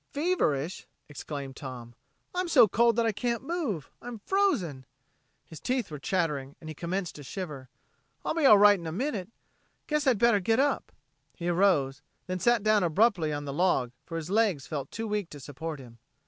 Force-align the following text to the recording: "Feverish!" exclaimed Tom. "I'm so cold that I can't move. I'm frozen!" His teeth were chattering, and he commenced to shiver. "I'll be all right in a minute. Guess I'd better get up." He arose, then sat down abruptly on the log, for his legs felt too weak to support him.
"Feverish!" 0.13 0.87
exclaimed 1.07 1.55
Tom. 1.55 1.93
"I'm 2.33 2.47
so 2.47 2.67
cold 2.67 2.95
that 2.95 3.05
I 3.05 3.11
can't 3.11 3.43
move. 3.43 3.91
I'm 4.01 4.17
frozen!" 4.25 4.87
His 5.45 5.59
teeth 5.59 5.91
were 5.91 5.99
chattering, 5.99 6.55
and 6.59 6.67
he 6.67 6.73
commenced 6.73 7.13
to 7.17 7.23
shiver. 7.23 7.69
"I'll 8.25 8.33
be 8.33 8.47
all 8.47 8.57
right 8.57 8.79
in 8.79 8.87
a 8.87 8.91
minute. 8.91 9.29
Guess 9.85 10.07
I'd 10.07 10.17
better 10.17 10.39
get 10.39 10.59
up." 10.59 10.91
He 11.35 11.49
arose, 11.49 12.01
then 12.25 12.39
sat 12.39 12.63
down 12.63 12.81
abruptly 12.81 13.31
on 13.31 13.45
the 13.45 13.53
log, 13.53 13.91
for 14.03 14.17
his 14.17 14.31
legs 14.31 14.65
felt 14.65 14.89
too 14.89 15.07
weak 15.07 15.29
to 15.29 15.39
support 15.39 15.79
him. 15.79 15.99